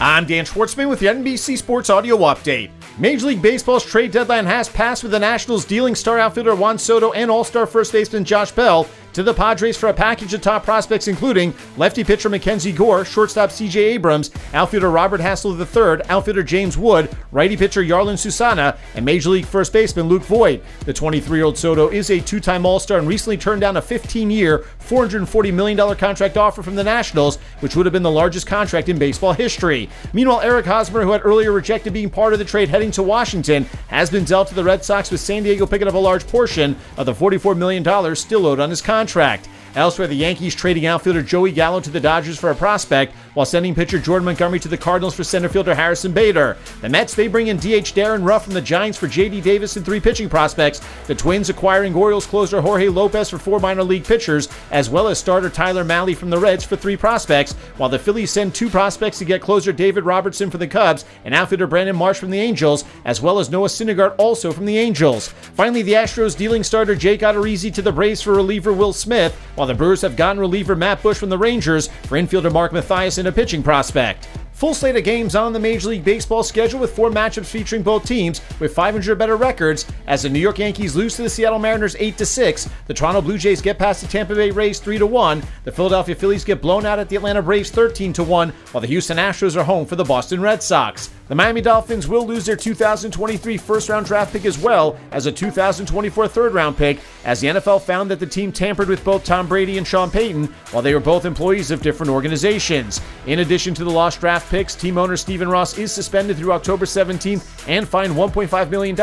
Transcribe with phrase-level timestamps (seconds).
[0.00, 2.70] I'm Dan Schwartzman with the NBC Sports Audio Update.
[2.98, 7.12] Major League Baseball's trade deadline has passed with the Nationals dealing star outfielder Juan Soto
[7.12, 10.64] and all star first baseman Josh Bell to the Padres for a package of top
[10.64, 16.76] prospects, including lefty pitcher Mackenzie Gore, shortstop CJ Abrams, outfielder Robert Hassell III, outfielder James
[16.76, 20.62] Wood, righty pitcher Jarlin Susana, and Major League first baseman Luke Voit.
[20.84, 23.76] The 23 year old Soto is a two time All Star and recently turned down
[23.76, 28.10] a 15 year, $440 million contract offer from the Nationals, which would have been the
[28.10, 29.88] largest contract in baseball history.
[30.12, 33.64] Meanwhile, Eric Hosmer, who had earlier rejected being part of the trade heading to Washington,
[33.88, 36.76] has been dealt to the Red Sox, with San Diego picking up a large portion
[36.96, 39.48] of the $44 million still owed on his contract contract.
[39.76, 43.74] Elsewhere, the Yankees trading outfielder Joey Gallo to the Dodgers for a prospect, while sending
[43.74, 46.56] pitcher Jordan Montgomery to the Cardinals for center fielder Harrison Bader.
[46.80, 49.40] The Mets, they bring in DH Darin Ruf from the Giants for J.D.
[49.40, 50.80] Davis and three pitching prospects.
[51.08, 55.18] The Twins acquiring Orioles closer Jorge Lopez for four minor league pitchers, as well as
[55.18, 59.18] starter Tyler Mahle from the Reds for three prospects, while the Phillies send two prospects
[59.18, 62.84] to get closer David Robertson for the Cubs and outfielder Brandon Marsh from the Angels,
[63.04, 65.28] as well as Noah Syndergaard also from the Angels.
[65.28, 69.63] Finally, the Astros dealing starter Jake Odorizzi to the Braves for reliever Will Smith, while
[69.66, 73.28] the Brewers have gotten reliever Matt Bush from the Rangers for infielder Mark Mathias and
[73.28, 74.28] a pitching prospect.
[74.54, 78.06] Full slate of games on the Major League Baseball schedule with four matchups featuring both
[78.06, 81.96] teams with 500 better records as the New York Yankees lose to the Seattle Mariners
[81.98, 85.06] 8 to 6, the Toronto Blue Jays get past the Tampa Bay Rays 3 to
[85.06, 88.80] 1, the Philadelphia Phillies get blown out at the Atlanta Braves 13 to 1, while
[88.80, 91.10] the Houston Astros are home for the Boston Red Sox.
[91.26, 95.32] The Miami Dolphins will lose their 2023 first round draft pick as well as a
[95.32, 99.48] 2024 third round pick, as the NFL found that the team tampered with both Tom
[99.48, 103.00] Brady and Sean Payton while they were both employees of different organizations.
[103.24, 106.84] In addition to the lost draft picks, team owner Stephen Ross is suspended through October
[106.84, 108.94] 17th and fined $1.5 million,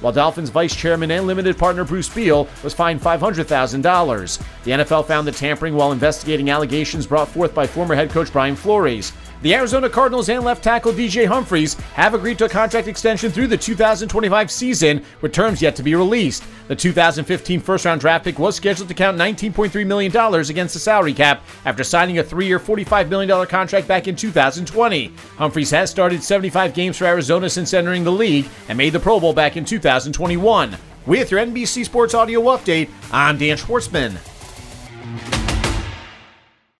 [0.00, 4.42] while Dolphins vice chairman and limited partner Bruce Beal was fined $500,000.
[4.64, 8.56] The NFL found the tampering while investigating allegations brought forth by former head coach Brian
[8.56, 9.12] Flores.
[9.42, 13.48] The Arizona Cardinals and left tackle DJ Humphries have agreed to a contract extension through
[13.48, 16.44] the 2025 season, with terms yet to be released.
[16.68, 20.16] The 2015 first round draft pick was scheduled to count $19.3 million
[20.48, 25.12] against the salary cap after signing a three year, $45 million contract back in 2020.
[25.38, 29.18] Humphries has started 75 games for Arizona since entering the league and made the Pro
[29.18, 30.76] Bowl back in 2021.
[31.04, 34.39] With your NBC Sports Audio Update, I'm Dan Schwartzman.